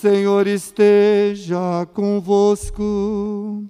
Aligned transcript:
Senhor 0.00 0.46
esteja 0.46 1.86
convosco. 1.92 3.68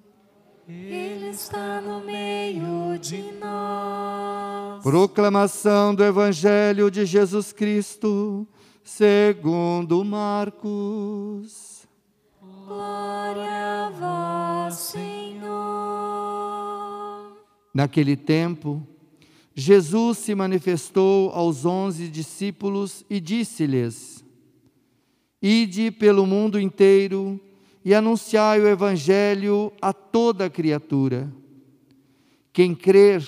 Ele 0.68 1.30
está 1.30 1.80
no 1.80 2.06
meio 2.06 2.96
de 3.00 3.32
nós. 3.32 4.80
Proclamação 4.80 5.92
do 5.92 6.04
Evangelho 6.04 6.88
de 6.88 7.04
Jesus 7.04 7.52
Cristo, 7.52 8.46
segundo 8.84 10.04
Marcos. 10.04 11.88
Glória 12.40 13.88
a 13.88 13.90
vós, 14.68 14.74
Senhor. 14.76 15.50
Naquele 17.74 18.16
tempo, 18.16 18.86
Jesus 19.52 20.18
se 20.18 20.32
manifestou 20.36 21.30
aos 21.30 21.64
onze 21.64 22.06
discípulos 22.06 23.04
e 23.10 23.18
disse-lhes: 23.18 24.24
Ide 25.42 25.90
pelo 25.90 26.26
mundo 26.26 26.60
inteiro 26.60 27.40
e 27.84 27.94
anunciai 27.94 28.60
o 28.60 28.68
Evangelho 28.68 29.72
a 29.80 29.92
toda 29.92 30.50
criatura. 30.50 31.32
Quem 32.52 32.74
crer 32.74 33.26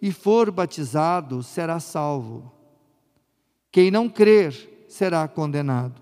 e 0.00 0.10
for 0.10 0.50
batizado 0.50 1.42
será 1.42 1.78
salvo. 1.78 2.50
Quem 3.70 3.90
não 3.90 4.08
crer 4.08 4.84
será 4.88 5.28
condenado. 5.28 6.00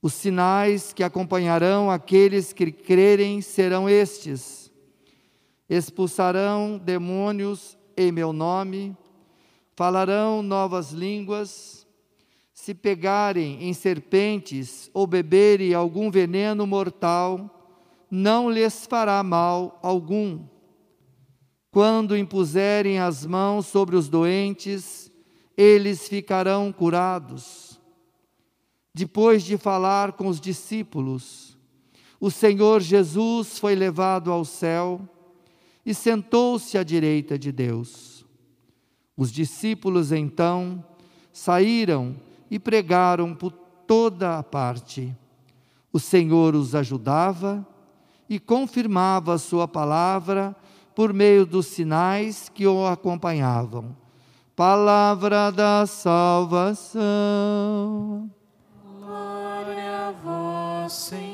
Os 0.00 0.14
sinais 0.14 0.92
que 0.92 1.02
acompanharão 1.02 1.90
aqueles 1.90 2.52
que 2.52 2.72
crerem 2.72 3.40
serão 3.40 3.88
estes: 3.88 4.70
expulsarão 5.68 6.78
demônios 6.78 7.78
em 7.96 8.10
meu 8.10 8.32
nome, 8.32 8.96
falarão 9.74 10.42
novas 10.42 10.90
línguas, 10.92 11.83
se 12.64 12.72
pegarem 12.72 13.62
em 13.62 13.74
serpentes 13.74 14.90
ou 14.94 15.06
beberem 15.06 15.74
algum 15.74 16.10
veneno 16.10 16.66
mortal, 16.66 17.76
não 18.10 18.50
lhes 18.50 18.86
fará 18.86 19.22
mal 19.22 19.78
algum. 19.82 20.40
Quando 21.70 22.16
impuserem 22.16 22.98
as 22.98 23.26
mãos 23.26 23.66
sobre 23.66 23.96
os 23.96 24.08
doentes, 24.08 25.12
eles 25.54 26.08
ficarão 26.08 26.72
curados. 26.72 27.78
Depois 28.94 29.42
de 29.42 29.58
falar 29.58 30.12
com 30.12 30.26
os 30.26 30.40
discípulos, 30.40 31.58
o 32.18 32.30
Senhor 32.30 32.80
Jesus 32.80 33.58
foi 33.58 33.74
levado 33.74 34.32
ao 34.32 34.42
céu 34.42 35.06
e 35.84 35.92
sentou-se 35.92 36.78
à 36.78 36.82
direita 36.82 37.38
de 37.38 37.52
Deus. 37.52 38.24
Os 39.14 39.30
discípulos 39.30 40.12
então 40.12 40.82
saíram 41.30 42.16
e 42.50 42.58
pregaram 42.58 43.34
por 43.34 43.52
toda 43.86 44.38
a 44.38 44.42
parte. 44.42 45.14
O 45.92 46.00
Senhor 46.00 46.54
os 46.54 46.74
ajudava 46.74 47.66
e 48.28 48.38
confirmava 48.38 49.34
a 49.34 49.38
sua 49.38 49.68
palavra 49.68 50.56
por 50.94 51.12
meio 51.12 51.44
dos 51.44 51.66
sinais 51.66 52.48
que 52.48 52.66
o 52.66 52.86
acompanhavam. 52.86 53.96
Palavra 54.56 55.50
da 55.50 55.84
salvação. 55.86 57.00
Glória 59.00 60.08
a 60.08 60.12
vós, 60.12 60.92
Senhor. 60.92 61.33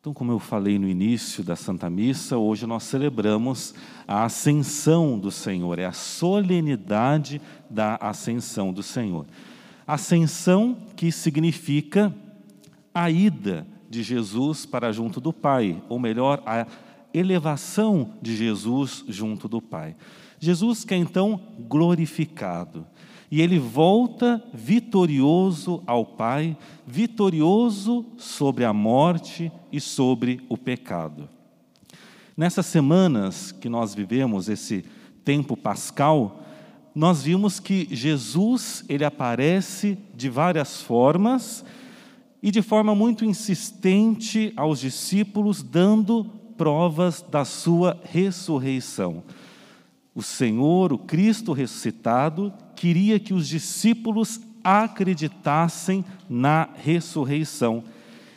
Então, 0.00 0.14
como 0.14 0.32
eu 0.32 0.38
falei 0.38 0.78
no 0.78 0.88
início 0.88 1.44
da 1.44 1.54
Santa 1.54 1.90
Missa, 1.90 2.38
hoje 2.38 2.66
nós 2.66 2.84
celebramos 2.84 3.74
a 4.08 4.24
ascensão 4.24 5.18
do 5.18 5.30
Senhor, 5.30 5.78
é 5.78 5.84
a 5.84 5.92
solenidade 5.92 7.38
da 7.68 7.96
ascensão 7.96 8.72
do 8.72 8.82
Senhor. 8.82 9.26
Ascensão 9.86 10.74
que 10.96 11.12
significa 11.12 12.14
a 12.94 13.10
ida 13.10 13.66
de 13.90 14.02
Jesus 14.02 14.64
para 14.64 14.90
junto 14.90 15.20
do 15.20 15.34
Pai, 15.34 15.82
ou 15.86 15.98
melhor, 15.98 16.42
a 16.46 16.66
elevação 17.12 18.14
de 18.22 18.34
Jesus 18.34 19.04
junto 19.06 19.48
do 19.48 19.60
Pai. 19.60 19.94
Jesus 20.38 20.82
que 20.82 20.94
é 20.94 20.96
então 20.96 21.38
glorificado. 21.68 22.86
E 23.30 23.40
ele 23.40 23.58
volta 23.58 24.42
vitorioso 24.52 25.82
ao 25.86 26.04
Pai, 26.04 26.56
vitorioso 26.84 28.04
sobre 28.16 28.64
a 28.64 28.72
morte 28.72 29.52
e 29.70 29.80
sobre 29.80 30.40
o 30.48 30.56
pecado. 30.56 31.28
Nessas 32.36 32.66
semanas 32.66 33.52
que 33.52 33.68
nós 33.68 33.94
vivemos, 33.94 34.48
esse 34.48 34.84
tempo 35.24 35.56
pascal, 35.56 36.42
nós 36.94 37.22
vimos 37.22 37.60
que 37.60 37.86
Jesus, 37.90 38.84
ele 38.88 39.04
aparece 39.04 39.96
de 40.14 40.28
várias 40.28 40.82
formas 40.82 41.64
e 42.42 42.50
de 42.50 42.62
forma 42.62 42.94
muito 42.94 43.24
insistente 43.24 44.52
aos 44.56 44.80
discípulos, 44.80 45.62
dando 45.62 46.24
provas 46.56 47.24
da 47.30 47.44
sua 47.44 48.00
ressurreição. 48.02 49.22
O 50.14 50.22
Senhor, 50.22 50.92
o 50.92 50.98
Cristo 50.98 51.52
ressuscitado, 51.52 52.52
queria 52.80 53.20
que 53.20 53.34
os 53.34 53.46
discípulos 53.46 54.40
acreditassem 54.64 56.02
na 56.30 56.66
ressurreição. 56.82 57.84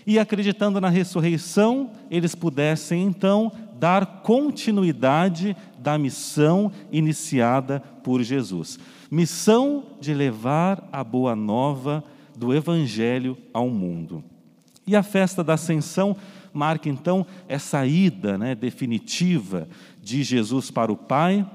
E 0.06 0.20
acreditando 0.20 0.82
na 0.82 0.90
ressurreição, 0.90 1.92
eles 2.12 2.36
pudessem 2.36 3.04
então 3.04 3.54
dar 3.80 4.06
continuidade 4.22 5.56
da 5.80 5.98
missão 5.98 6.74
iniciada 6.92 7.80
por 8.04 8.22
Jesus. 8.22 8.78
Missão 9.10 9.86
de 10.02 10.14
levar 10.14 10.90
a 10.92 11.06
boa 11.06 11.38
nova 11.38 12.04
do 12.36 12.54
Evangelho 12.54 13.38
ao 13.54 13.70
mundo. 13.70 14.22
E 14.86 14.94
a 14.94 15.04
festa 15.04 15.42
da 15.42 15.54
Ascensão 15.54 16.18
marca 16.52 16.90
então 16.90 17.26
essa 17.48 17.86
ida 17.86 18.38
né, 18.38 18.56
definitiva 18.56 19.70
de 20.02 20.22
Jesus 20.22 20.70
para 20.70 20.92
o 20.92 20.98
Pai, 20.98 21.50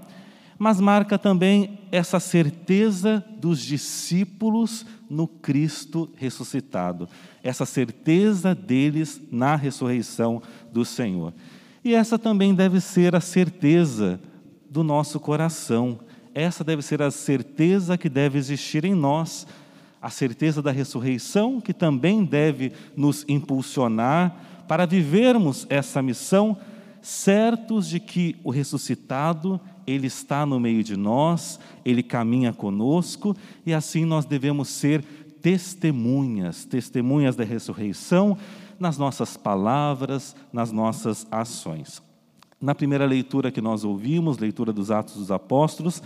mas 0.59 0.81
marca 0.81 1.17
também 1.17 1.79
essa 1.93 2.19
certeza 2.19 3.25
dos 3.39 3.61
discípulos 3.61 4.85
no 5.09 5.29
Cristo 5.29 6.11
ressuscitado, 6.17 7.09
essa 7.43 7.65
certeza 7.65 8.55
deles 8.55 9.21
na 9.31 9.55
ressurreição 9.55 10.43
do 10.73 10.85
Senhor. 10.85 11.33
E 11.85 11.95
essa 11.95 12.19
também 12.19 12.55
deve 12.55 12.81
ser 12.81 13.15
a 13.15 13.21
certeza 13.21 14.21
do 14.69 14.83
nosso 14.83 15.21
coração, 15.21 16.01
essa 16.35 16.65
deve 16.65 16.83
ser 16.83 17.01
a 17.01 17.11
certeza 17.11 17.97
que 17.97 18.09
deve 18.09 18.37
existir 18.37 18.85
em 18.85 18.95
nós, 18.95 19.47
a 20.03 20.11
certeza 20.11 20.61
da 20.61 20.71
ressurreição 20.71 21.61
que 21.61 21.73
também 21.73 22.25
deve 22.25 22.73
nos 22.97 23.25
impulsionar 23.29 24.65
para 24.67 24.87
vivermos 24.87 25.67
essa 25.71 26.03
missão 26.03 26.57
certos 27.01 27.89
de 27.89 27.99
que 27.99 28.37
o 28.45 28.51
ressuscitado, 28.51 29.61
ele 29.89 30.07
está 30.07 30.45
no 30.45 30.61
meio 30.61 30.85
de 30.85 30.97
nós, 30.97 31.59
ele 31.85 32.03
caminha 32.03 32.53
conosco 32.53 33.35
e 33.65 33.73
assim 33.73 34.05
nós 34.05 34.27
devemos 34.27 34.69
ser 34.69 35.03
testemunhas, 35.41 36.65
testemunhas 36.65 37.35
da 37.35 37.45
ressurreição 37.45 38.37
nas 38.79 38.99
nossas 38.99 39.37
palavras, 39.37 40.37
nas 40.53 40.71
nossas 40.71 41.27
ações. 41.31 42.03
Na 42.61 42.75
primeira 42.75 43.07
leitura 43.07 43.51
que 43.51 43.61
nós 43.61 43.83
ouvimos, 43.83 44.39
leitura 44.39 44.73
dos 44.73 44.91
Atos 44.91 45.15
dos 45.15 45.31
Apóstolos, 45.31 46.03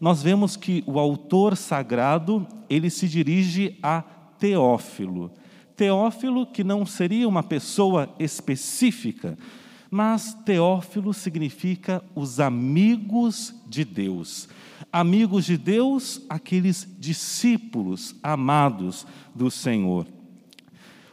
nós 0.00 0.20
vemos 0.20 0.56
que 0.56 0.82
o 0.84 0.98
autor 0.98 1.56
sagrado, 1.56 2.46
ele 2.68 2.90
se 2.90 3.06
dirige 3.06 3.78
a 3.82 4.02
Teófilo. 4.36 5.30
Teófilo 5.76 6.44
que 6.44 6.64
não 6.64 6.84
seria 6.84 7.28
uma 7.28 7.42
pessoa 7.42 8.12
específica, 8.18 9.38
mas 9.92 10.32
Teófilo 10.32 11.12
significa 11.12 12.02
os 12.14 12.40
amigos 12.40 13.54
de 13.68 13.84
Deus. 13.84 14.48
Amigos 14.90 15.44
de 15.44 15.58
Deus, 15.58 16.22
aqueles 16.30 16.88
discípulos 16.98 18.16
amados 18.22 19.06
do 19.34 19.50
Senhor. 19.50 20.06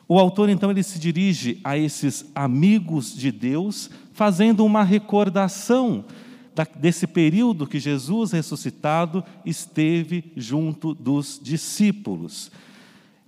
O 0.08 0.18
autor 0.18 0.48
então 0.48 0.72
ele 0.72 0.82
se 0.82 0.98
dirige 0.98 1.60
a 1.62 1.78
esses 1.78 2.32
amigos 2.34 3.14
de 3.14 3.34
Deus, 3.34 3.90
fazendo 4.14 4.64
uma 4.64 4.86
recordação 4.86 6.06
desse 6.80 7.06
período 7.06 7.68
que 7.68 7.82
Jesus 7.82 8.32
ressuscitado 8.32 9.26
esteve 9.46 10.32
junto 10.38 10.94
dos 10.94 11.38
discípulos. 11.44 12.50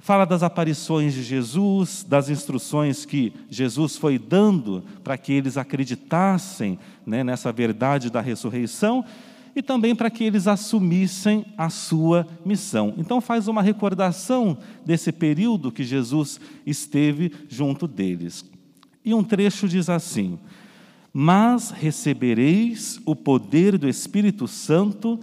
Fala 0.01 0.25
das 0.25 0.41
aparições 0.41 1.13
de 1.13 1.21
Jesus, 1.21 2.03
das 2.03 2.27
instruções 2.27 3.05
que 3.05 3.31
Jesus 3.47 3.95
foi 3.95 4.17
dando 4.17 4.83
para 5.03 5.15
que 5.15 5.31
eles 5.31 5.57
acreditassem 5.57 6.79
né, 7.05 7.23
nessa 7.23 7.51
verdade 7.51 8.09
da 8.09 8.19
ressurreição 8.19 9.05
e 9.55 9.61
também 9.61 9.95
para 9.95 10.09
que 10.09 10.23
eles 10.23 10.47
assumissem 10.47 11.45
a 11.55 11.69
sua 11.69 12.25
missão. 12.43 12.95
Então, 12.97 13.21
faz 13.21 13.47
uma 13.47 13.61
recordação 13.61 14.57
desse 14.83 15.11
período 15.11 15.71
que 15.71 15.83
Jesus 15.83 16.39
esteve 16.65 17.31
junto 17.47 17.87
deles. 17.87 18.43
E 19.05 19.13
um 19.13 19.23
trecho 19.23 19.67
diz 19.67 19.87
assim: 19.87 20.39
Mas 21.13 21.69
recebereis 21.69 22.99
o 23.05 23.15
poder 23.15 23.77
do 23.77 23.87
Espírito 23.87 24.47
Santo 24.47 25.19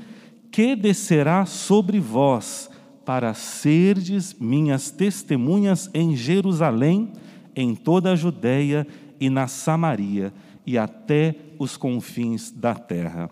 que 0.53 0.77
descerá 0.77 1.47
sobre 1.47 1.99
vós 1.99 2.71
para 3.08 3.32
serdes 3.32 4.37
minhas 4.38 4.90
testemunhas 4.90 5.88
em 5.94 6.14
Jerusalém, 6.14 7.10
em 7.56 7.75
toda 7.75 8.12
a 8.12 8.14
Judéia 8.14 8.87
e 9.19 9.31
na 9.31 9.49
Samaria 9.49 10.31
e 10.66 10.76
até 10.76 11.34
os 11.58 11.75
confins 11.75 12.50
da 12.50 12.75
terra. 12.75 13.31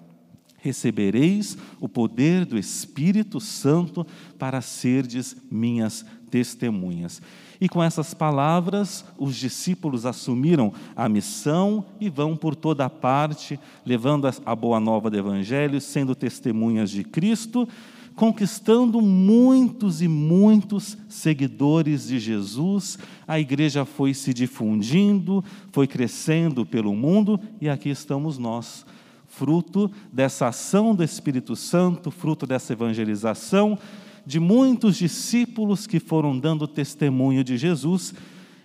Recebereis 0.56 1.58
o 1.78 1.90
poder 1.90 2.46
do 2.46 2.56
Espírito 2.56 3.38
Santo 3.38 4.06
para 4.38 4.62
serdes 4.62 5.36
minhas 5.50 6.06
testemunhas. 6.30 7.20
E 7.60 7.68
com 7.68 7.82
essas 7.82 8.14
palavras, 8.14 9.04
os 9.18 9.36
discípulos 9.36 10.06
assumiram 10.06 10.72
a 10.96 11.06
missão 11.06 11.84
e 12.00 12.08
vão 12.08 12.34
por 12.34 12.56
toda 12.56 12.88
parte, 12.88 13.60
levando 13.84 14.26
a 14.26 14.56
boa 14.56 14.80
nova 14.80 15.10
do 15.10 15.18
Evangelho, 15.18 15.82
sendo 15.82 16.14
testemunhas 16.14 16.90
de 16.90 17.04
Cristo, 17.04 17.68
conquistando 18.16 19.02
muitos 19.02 20.00
e 20.00 20.08
muitos 20.08 20.96
seguidores 21.06 22.08
de 22.08 22.18
Jesus. 22.18 22.98
A 23.28 23.38
igreja 23.38 23.84
foi 23.84 24.14
se 24.14 24.32
difundindo, 24.32 25.44
foi 25.70 25.86
crescendo 25.86 26.64
pelo 26.64 26.94
mundo 26.94 27.38
e 27.60 27.68
aqui 27.68 27.90
estamos 27.90 28.38
nós, 28.38 28.86
fruto 29.26 29.90
dessa 30.10 30.48
ação 30.48 30.94
do 30.94 31.04
Espírito 31.04 31.54
Santo, 31.54 32.10
fruto 32.10 32.46
dessa 32.46 32.72
evangelização, 32.72 33.78
de 34.24 34.40
muitos 34.40 34.96
discípulos 34.96 35.86
que 35.86 36.00
foram 36.00 36.38
dando 36.38 36.66
testemunho 36.66 37.44
de 37.44 37.58
Jesus 37.58 38.14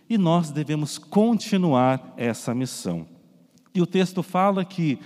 e 0.10 0.18
nós 0.18 0.50
devemos 0.50 0.98
continuar 0.98 2.14
essa 2.16 2.56
missão. 2.56 3.06
E 3.76 3.82
o 3.82 3.86
texto 3.86 4.24
fala 4.24 4.64
que 4.64 4.98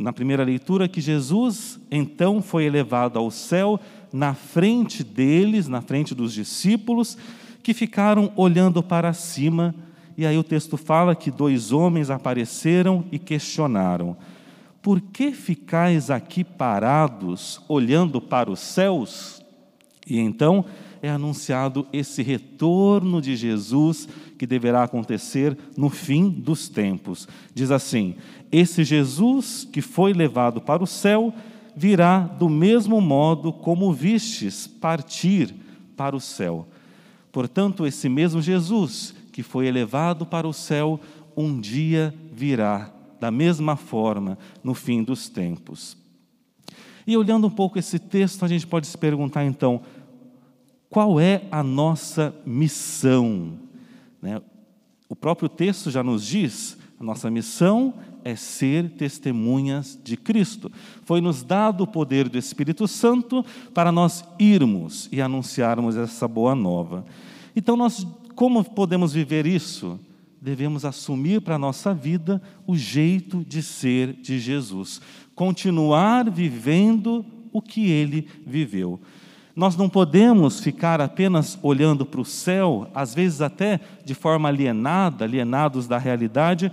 na 0.00 0.14
primeira 0.14 0.42
leitura, 0.42 0.88
que 0.88 1.00
Jesus 1.00 1.78
então 1.90 2.40
foi 2.40 2.64
elevado 2.64 3.18
ao 3.18 3.30
céu 3.30 3.78
na 4.10 4.32
frente 4.32 5.04
deles, 5.04 5.68
na 5.68 5.82
frente 5.82 6.14
dos 6.14 6.32
discípulos, 6.32 7.18
que 7.62 7.74
ficaram 7.74 8.32
olhando 8.34 8.82
para 8.82 9.12
cima. 9.12 9.74
E 10.16 10.24
aí 10.24 10.38
o 10.38 10.42
texto 10.42 10.78
fala 10.78 11.14
que 11.14 11.30
dois 11.30 11.70
homens 11.70 12.08
apareceram 12.08 13.04
e 13.12 13.18
questionaram: 13.18 14.16
Por 14.80 15.02
que 15.02 15.32
ficais 15.32 16.10
aqui 16.10 16.42
parados, 16.42 17.60
olhando 17.68 18.22
para 18.22 18.50
os 18.50 18.60
céus? 18.60 19.44
E 20.06 20.18
então 20.18 20.64
é 21.02 21.08
anunciado 21.08 21.86
esse 21.92 22.22
retorno 22.22 23.20
de 23.20 23.36
Jesus 23.36 24.08
que 24.38 24.46
deverá 24.46 24.82
acontecer 24.82 25.56
no 25.76 25.88
fim 25.88 26.28
dos 26.28 26.68
tempos. 26.68 27.28
Diz 27.54 27.70
assim: 27.70 28.16
Esse 28.50 28.84
Jesus 28.84 29.68
que 29.70 29.80
foi 29.80 30.12
levado 30.12 30.60
para 30.60 30.82
o 30.82 30.86
céu 30.86 31.32
virá 31.74 32.20
do 32.20 32.48
mesmo 32.48 33.00
modo 33.00 33.52
como 33.52 33.92
vistes 33.92 34.66
partir 34.66 35.54
para 35.96 36.16
o 36.16 36.20
céu. 36.20 36.68
Portanto, 37.32 37.86
esse 37.86 38.08
mesmo 38.08 38.42
Jesus 38.42 39.14
que 39.32 39.42
foi 39.42 39.66
elevado 39.66 40.26
para 40.26 40.48
o 40.48 40.52
céu, 40.52 41.00
um 41.36 41.60
dia 41.60 42.14
virá 42.32 42.92
da 43.20 43.30
mesma 43.30 43.76
forma 43.76 44.36
no 44.64 44.74
fim 44.74 45.02
dos 45.02 45.28
tempos. 45.28 45.96
E 47.06 47.16
olhando 47.16 47.46
um 47.46 47.50
pouco 47.50 47.78
esse 47.78 47.98
texto, 47.98 48.44
a 48.44 48.48
gente 48.48 48.66
pode 48.66 48.86
se 48.86 48.96
perguntar 48.96 49.44
então, 49.44 49.82
qual 50.90 51.20
é 51.20 51.44
a 51.52 51.62
nossa 51.62 52.34
missão? 52.44 53.52
Né? 54.20 54.42
O 55.08 55.14
próprio 55.14 55.48
texto 55.48 55.90
já 55.90 56.02
nos 56.02 56.26
diz: 56.26 56.76
a 56.98 57.04
nossa 57.04 57.30
missão 57.30 57.94
é 58.24 58.36
ser 58.36 58.90
testemunhas 58.90 59.98
de 60.02 60.16
Cristo. 60.16 60.70
Foi 61.04 61.20
nos 61.20 61.42
dado 61.42 61.84
o 61.84 61.86
poder 61.86 62.28
do 62.28 62.36
Espírito 62.36 62.86
Santo 62.86 63.44
para 63.72 63.90
nós 63.90 64.24
irmos 64.38 65.08
e 65.12 65.22
anunciarmos 65.22 65.96
essa 65.96 66.28
boa 66.28 66.54
nova. 66.54 67.06
Então, 67.54 67.76
nós, 67.76 68.06
como 68.34 68.62
podemos 68.64 69.12
viver 69.12 69.46
isso? 69.46 69.98
Devemos 70.42 70.84
assumir 70.84 71.40
para 71.40 71.54
a 71.54 71.58
nossa 71.58 71.94
vida 71.94 72.42
o 72.66 72.76
jeito 72.76 73.44
de 73.44 73.62
ser 73.62 74.12
de 74.14 74.38
Jesus, 74.38 75.00
continuar 75.34 76.30
vivendo 76.30 77.24
o 77.52 77.60
que 77.60 77.90
ele 77.90 78.26
viveu. 78.46 79.00
Nós 79.54 79.76
não 79.76 79.88
podemos 79.88 80.60
ficar 80.60 81.00
apenas 81.00 81.58
olhando 81.62 82.06
para 82.06 82.20
o 82.20 82.24
céu, 82.24 82.88
às 82.94 83.14
vezes 83.14 83.40
até 83.40 83.80
de 84.04 84.14
forma 84.14 84.48
alienada, 84.48 85.24
alienados 85.24 85.86
da 85.86 85.98
realidade, 85.98 86.70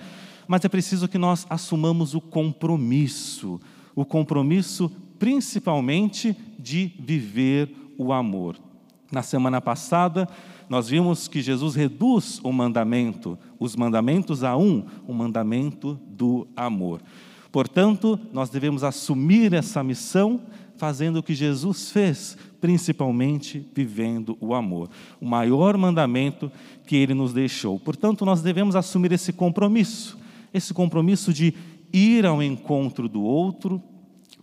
mas 0.48 0.64
é 0.64 0.70
preciso 0.70 1.08
que 1.08 1.18
nós 1.18 1.46
assumamos 1.50 2.14
o 2.14 2.22
compromisso, 2.22 3.60
o 3.96 4.06
compromisso 4.06 4.92
principalmente 5.20 6.36
de 6.58 6.94
viver 7.00 7.70
o 7.98 8.14
amor. 8.14 8.56
Na 9.12 9.24
semana 9.24 9.60
passada, 9.60 10.28
nós 10.70 10.90
vimos 10.90 11.28
que 11.28 11.42
Jesus 11.42 11.76
reduz 11.76 12.40
o 12.44 12.52
mandamento, 12.52 13.38
os 13.60 13.76
mandamentos 13.76 14.44
a 14.44 14.56
um, 14.56 14.86
o 15.08 15.14
mandamento 15.14 16.00
do 16.08 16.48
amor. 16.56 17.02
Portanto, 17.52 18.20
nós 18.32 18.50
devemos 18.50 18.84
assumir 18.84 19.54
essa 19.54 19.84
missão 19.84 20.42
fazendo 20.78 21.18
o 21.18 21.24
que 21.24 21.34
Jesus 21.34 21.92
fez, 21.92 22.38
principalmente 22.62 23.68
vivendo 23.74 24.38
o 24.40 24.54
amor, 24.54 24.90
o 25.20 25.26
maior 25.26 25.76
mandamento 25.78 26.52
que 26.86 26.96
ele 26.96 27.14
nos 27.14 27.34
deixou. 27.34 27.80
Portanto, 27.80 28.24
nós 28.26 28.42
devemos 28.42 28.76
assumir 28.76 29.12
esse 29.12 29.34
compromisso, 29.34 30.18
esse 30.54 30.74
compromisso 30.74 31.34
de 31.34 31.54
ir 31.92 32.26
ao 32.26 32.42
encontro 32.44 33.10
do 33.10 33.22
outro, 33.24 33.82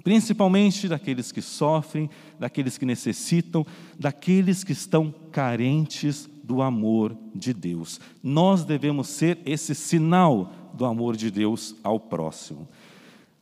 principalmente 0.02 0.88
daqueles 0.88 1.32
que 1.32 1.40
sofrem, 1.40 2.10
daqueles 2.38 2.76
que 2.76 2.84
necessitam, 2.84 3.66
daqueles 3.98 4.64
que 4.64 4.72
estão 4.72 5.14
carentes 5.32 6.28
do 6.42 6.60
amor 6.60 7.16
de 7.34 7.54
Deus. 7.54 8.00
Nós 8.22 8.64
devemos 8.64 9.08
ser 9.08 9.38
esse 9.46 9.74
sinal 9.74 10.52
do 10.74 10.84
amor 10.84 11.16
de 11.16 11.30
Deus 11.30 11.74
ao 11.82 11.98
próximo. 11.98 12.68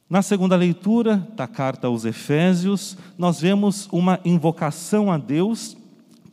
Na 0.09 0.21
segunda 0.21 0.57
leitura 0.57 1.27
da 1.35 1.47
carta 1.47 1.87
aos 1.87 2.05
Efésios, 2.05 2.97
nós 3.17 3.41
vemos 3.41 3.89
uma 3.91 4.21
invocação 4.25 5.11
a 5.11 5.17
Deus 5.17 5.77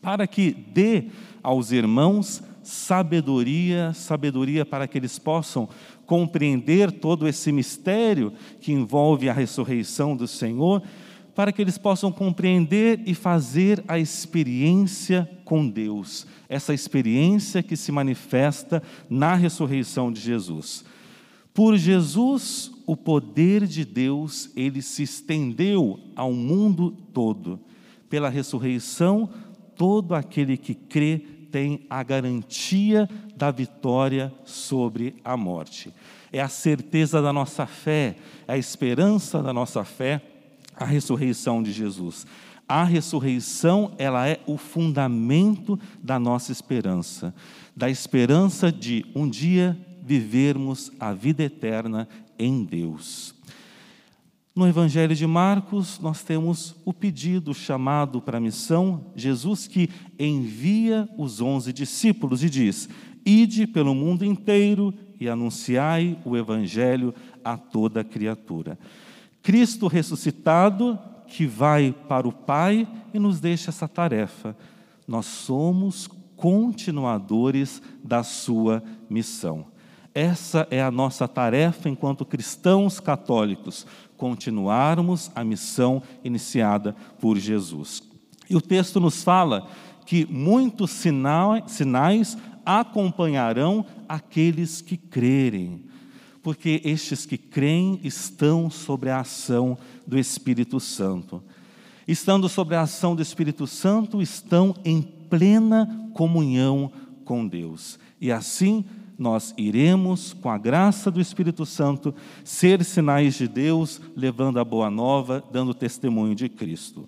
para 0.02 0.28
que 0.28 0.52
dê 0.52 1.06
aos 1.42 1.72
irmãos 1.72 2.44
sabedoria, 2.62 3.94
sabedoria 3.94 4.66
para 4.66 4.88
que 4.88 4.98
eles 4.98 5.18
possam 5.18 5.68
compreender 6.06 6.92
todo 6.92 7.28
esse 7.28 7.52
mistério 7.52 8.34
que 8.60 8.72
envolve 8.72 9.30
a 9.30 9.34
ressurreição 9.34 10.16
do 10.16 10.28
Senhor, 10.28 10.84
para 11.34 11.52
que 11.52 11.62
eles 11.62 11.78
possam 11.78 12.12
compreender 12.12 13.02
e 13.06 13.16
fazer 13.16 13.84
a 13.88 13.98
experiência 13.98 15.30
com 15.46 15.68
Deus, 15.68 16.28
essa 16.50 16.74
experiência 16.74 17.64
que 17.64 17.78
se 17.78 17.92
manifesta 17.92 18.84
na 19.10 19.36
ressurreição 19.36 20.12
de 20.12 20.20
Jesus. 20.20 20.84
Por 21.54 21.78
Jesus, 21.78 22.72
o 22.89 22.98
poder 22.98 23.67
de 23.67 23.86
Deus, 23.86 24.50
ele 24.55 24.81
se 24.81 25.03
estendeu 25.03 26.00
ao 26.15 26.34
mundo 26.34 26.89
todo. 27.13 27.60
Pela 28.10 28.29
ressurreição, 28.29 29.29
todo 29.75 30.15
aquele 30.15 30.58
que 30.58 30.74
crê 30.74 31.19
tem 31.51 31.86
a 31.88 32.01
garantia 32.01 33.08
da 33.36 33.51
vitória 33.51 34.34
sobre 34.43 35.13
a 35.24 35.38
morte. 35.38 35.93
É 36.34 36.41
a 36.41 36.48
certeza 36.48 37.22
da 37.22 37.31
nossa 37.31 37.67
fé, 37.67 38.15
é 38.48 38.53
a 38.53 38.58
esperança 38.58 39.43
da 39.43 39.53
nossa 39.53 39.84
fé, 39.84 40.19
a 40.75 40.84
ressurreição 40.84 41.62
de 41.62 41.72
Jesus. 41.72 42.25
A 42.67 42.84
ressurreição, 42.84 43.93
ela 44.00 44.27
é 44.27 44.39
o 44.48 44.58
fundamento 44.58 45.79
da 46.01 46.17
nossa 46.17 46.51
esperança, 46.51 47.36
da 47.75 47.88
esperança 47.88 48.72
de 48.72 49.05
um 49.13 49.29
dia 49.29 49.77
vivermos 50.01 50.91
a 51.00 51.13
vida 51.13 51.43
eterna 51.43 52.08
em 52.39 52.63
Deus. 52.63 53.36
No 54.55 54.67
Evangelho 54.67 55.13
de 55.13 55.27
Marcos, 55.27 56.00
nós 56.00 56.24
temos 56.24 56.75
o 56.84 56.93
pedido, 56.93 57.53
chamado 57.53 58.22
para 58.22 58.38
a 58.38 58.41
missão, 58.41 59.12
Jesus 59.15 59.67
que 59.67 59.89
envia 60.17 61.08
os 61.17 61.41
onze 61.41 61.72
discípulos 61.72 62.43
e 62.43 62.50
diz: 62.50 62.89
Ide 63.25 63.67
pelo 63.67 63.93
mundo 63.93 64.25
inteiro 64.25 64.93
e 65.19 65.29
anunciai 65.29 66.17
o 66.25 66.36
Evangelho 66.36 67.13
a 67.43 67.58
toda 67.58 68.03
criatura. 68.03 68.79
Cristo 69.43 69.88
ressuscitado, 69.88 70.98
que 71.27 71.46
vai 71.46 71.93
para 72.08 72.27
o 72.27 72.31
Pai 72.31 72.88
e 73.13 73.19
nos 73.19 73.39
deixa 73.39 73.69
essa 73.69 73.88
tarefa 73.88 74.55
nós 75.10 75.25
somos 75.25 76.08
continuadores 76.36 77.81
da 78.03 78.22
sua 78.22 78.84
missão. 79.10 79.65
Essa 80.13 80.68
é 80.72 80.82
a 80.82 80.92
nossa 80.92 81.28
tarefa 81.28 81.88
enquanto 81.88 82.25
cristãos 82.25 83.00
católicos, 83.00 83.86
continuarmos 84.18 85.32
a 85.36 85.44
missão 85.44 86.01
iniciada 86.24 86.96
por 87.20 87.38
Jesus. 87.38 88.04
E 88.50 88.56
o 88.56 88.62
texto 88.62 89.00
nos 89.00 89.24
fala 89.24 89.68
que 90.06 90.25
muitos 90.25 90.92
sinais 90.92 92.38
acompanharão 92.66 93.86
aqueles 94.08 94.82
que 94.82 94.98
crerem, 94.98 95.84
porque 96.42 96.82
estes 96.84 97.25
que 97.25 97.38
creem 97.38 98.00
estão 98.04 98.70
sobre 98.70 99.12
a 99.12 99.20
ação 99.20 99.78
do 100.06 100.18
Espírito 100.18 100.80
Santo. 100.80 101.44
Estando 102.08 102.50
sobre 102.50 102.75
a 102.75 102.82
ação 102.82 103.16
do 103.16 103.22
Espírito 103.22 103.68
Santo, 103.68 104.20
estão 104.20 104.75
em 104.84 105.00
plena 105.01 106.10
comunhão 106.13 106.92
com 107.24 107.48
Deus. 107.48 108.00
E 108.20 108.32
assim 108.32 108.84
nós 109.20 109.54
iremos, 109.58 110.34
com 110.34 110.50
a 110.50 110.58
graça 110.58 111.12
do 111.12 111.20
Espírito 111.20 111.66
Santo, 111.66 112.16
ser 112.44 112.84
sinais 112.86 113.36
de 113.36 113.48
Deus, 113.48 114.00
levando 114.16 114.60
a 114.60 114.64
boa 114.64 114.90
nova, 114.90 115.44
dando 115.52 115.74
testemunho 115.74 116.34
de 116.34 116.48
Cristo. 116.48 117.08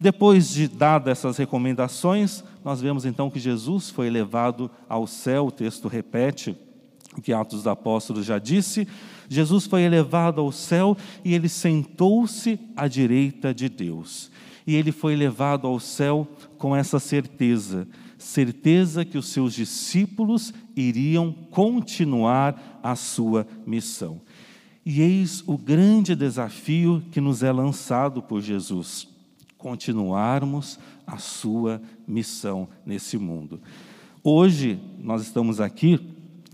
Depois 0.00 0.50
de 0.50 0.66
dadas 0.66 1.18
essas 1.18 1.36
recomendações, 1.36 2.42
nós 2.64 2.80
vemos 2.80 3.04
então 3.04 3.30
que 3.30 3.38
Jesus 3.38 3.90
foi 3.90 4.06
elevado 4.06 4.70
ao 4.88 5.06
céu, 5.06 5.46
o 5.46 5.52
texto 5.52 5.88
repete 5.88 6.56
o 7.16 7.22
que 7.22 7.32
Atos 7.32 7.58
dos 7.58 7.66
Apóstolos 7.66 8.26
já 8.26 8.38
disse. 8.38 8.86
Jesus 9.28 9.66
foi 9.66 9.82
elevado 9.82 10.40
ao 10.40 10.52
céu 10.52 10.96
e 11.24 11.34
ele 11.34 11.48
sentou-se 11.48 12.58
à 12.76 12.86
direita 12.86 13.54
de 13.54 13.68
Deus. 13.68 14.30
E 14.66 14.74
ele 14.74 14.92
foi 14.92 15.16
levado 15.16 15.66
ao 15.66 15.80
céu 15.80 16.28
com 16.58 16.74
essa 16.74 16.98
certeza, 16.98 17.86
certeza 18.26 19.04
que 19.04 19.16
os 19.16 19.28
seus 19.28 19.54
discípulos 19.54 20.52
iriam 20.74 21.32
continuar 21.32 22.80
a 22.82 22.96
sua 22.96 23.46
missão. 23.64 24.20
E 24.84 25.00
eis 25.00 25.44
o 25.46 25.56
grande 25.56 26.16
desafio 26.16 27.02
que 27.12 27.20
nos 27.20 27.42
é 27.44 27.52
lançado 27.52 28.20
por 28.20 28.40
Jesus 28.40 29.08
continuarmos 29.56 30.78
a 31.06 31.18
sua 31.18 31.80
missão 32.06 32.68
nesse 32.84 33.16
mundo. 33.16 33.60
Hoje 34.22 34.78
nós 34.98 35.22
estamos 35.22 35.60
aqui 35.60 36.00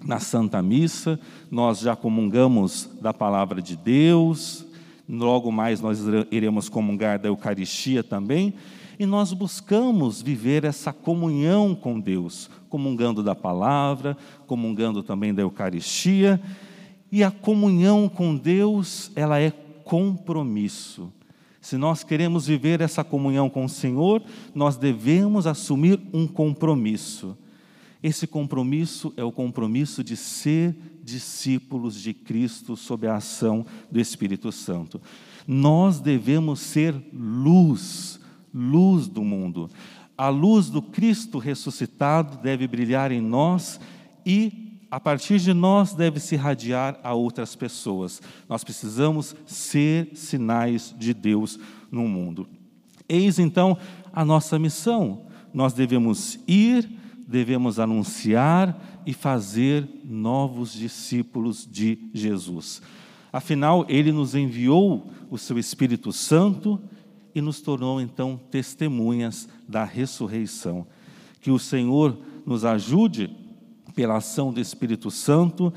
na 0.04 0.20
Santa 0.20 0.62
Missa, 0.62 1.18
nós 1.50 1.80
já 1.80 1.96
comungamos 1.96 2.88
da 3.00 3.14
palavra 3.14 3.62
de 3.62 3.76
Deus, 3.76 4.66
logo 5.08 5.50
mais 5.50 5.80
nós 5.80 6.00
iremos 6.30 6.68
comungar 6.68 7.18
da 7.18 7.28
Eucaristia 7.28 8.04
também, 8.04 8.54
e 8.98 9.06
nós 9.06 9.32
buscamos 9.32 10.20
viver 10.22 10.64
essa 10.64 10.92
comunhão 10.92 11.74
com 11.74 11.98
Deus, 11.98 12.50
comungando 12.68 13.22
da 13.22 13.34
palavra, 13.34 14.16
comungando 14.46 15.02
também 15.02 15.32
da 15.32 15.42
Eucaristia, 15.42 16.40
e 17.10 17.22
a 17.22 17.30
comunhão 17.30 18.08
com 18.08 18.36
Deus, 18.36 19.10
ela 19.14 19.38
é 19.38 19.50
compromisso. 19.84 21.12
Se 21.60 21.76
nós 21.76 22.02
queremos 22.02 22.46
viver 22.46 22.80
essa 22.80 23.04
comunhão 23.04 23.48
com 23.48 23.64
o 23.64 23.68
Senhor, 23.68 24.22
nós 24.54 24.76
devemos 24.76 25.46
assumir 25.46 26.00
um 26.12 26.26
compromisso. 26.26 27.36
Esse 28.02 28.26
compromisso 28.26 29.12
é 29.16 29.22
o 29.22 29.30
compromisso 29.30 30.02
de 30.02 30.16
ser 30.16 30.74
discípulos 31.04 32.00
de 32.00 32.12
Cristo 32.12 32.76
sob 32.76 33.06
a 33.06 33.16
ação 33.16 33.64
do 33.90 34.00
Espírito 34.00 34.50
Santo. 34.50 35.00
Nós 35.46 36.00
devemos 36.00 36.58
ser 36.58 36.94
luz, 37.12 38.18
luz 38.52 39.08
do 39.08 39.22
mundo. 39.22 39.70
A 40.16 40.28
luz 40.28 40.68
do 40.68 40.82
Cristo 40.82 41.38
ressuscitado 41.38 42.38
deve 42.38 42.66
brilhar 42.66 43.10
em 43.10 43.20
nós 43.20 43.80
e 44.24 44.78
a 44.90 45.00
partir 45.00 45.38
de 45.40 45.54
nós 45.54 45.94
deve 45.94 46.20
se 46.20 46.34
irradiar 46.34 47.00
a 47.02 47.14
outras 47.14 47.56
pessoas. 47.56 48.20
Nós 48.46 48.62
precisamos 48.62 49.34
ser 49.46 50.10
sinais 50.14 50.94
de 50.98 51.14
Deus 51.14 51.58
no 51.90 52.06
mundo. 52.06 52.46
Eis 53.08 53.38
então 53.38 53.78
a 54.12 54.24
nossa 54.24 54.58
missão. 54.58 55.26
Nós 55.52 55.72
devemos 55.72 56.38
ir, 56.46 56.90
devemos 57.26 57.78
anunciar 57.78 59.02
e 59.06 59.14
fazer 59.14 59.88
novos 60.04 60.72
discípulos 60.74 61.66
de 61.70 61.98
Jesus. 62.12 62.82
Afinal, 63.32 63.86
ele 63.88 64.12
nos 64.12 64.34
enviou 64.34 65.10
o 65.30 65.38
seu 65.38 65.58
Espírito 65.58 66.12
Santo 66.12 66.78
e 67.34 67.40
nos 67.40 67.60
tornou 67.60 68.00
então 68.00 68.40
testemunhas 68.50 69.48
da 69.68 69.84
ressurreição. 69.84 70.86
Que 71.40 71.50
o 71.50 71.58
Senhor 71.58 72.18
nos 72.46 72.64
ajude 72.64 73.30
pela 73.94 74.16
ação 74.16 74.52
do 74.52 74.60
Espírito 74.60 75.10
Santo, 75.10 75.72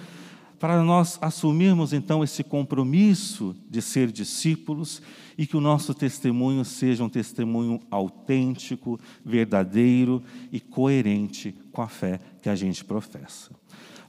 para 0.60 0.82
nós 0.82 1.20
assumirmos 1.22 1.94
então 1.94 2.24
esse 2.24 2.44
compromisso 2.44 3.56
de 3.70 3.82
ser 3.82 4.12
discípulos 4.12 5.02
e 5.38 5.46
que 5.46 5.58
o 5.58 5.62
nosso 5.62 5.94
testemunho 5.94 6.64
seja 6.64 7.04
um 7.04 7.10
testemunho 7.10 7.82
autêntico, 7.92 9.00
verdadeiro 9.24 10.24
e 10.52 10.60
coerente 10.60 11.54
com 11.72 11.82
a 11.82 11.88
fé 11.88 12.20
que 12.42 12.50
a 12.50 12.56
gente 12.56 12.86
professa. 12.86 13.52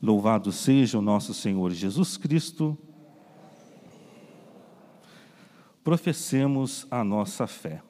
Louvado 0.01 0.53
seja 0.53 0.99
o 0.99 1.03
nosso 1.03 1.35
Senhor 1.35 1.73
Jesus 1.73 2.17
Cristo. 2.17 2.79
Professemos 5.87 6.85
a 6.91 7.05
nossa 7.05 7.47
fé. 7.47 7.81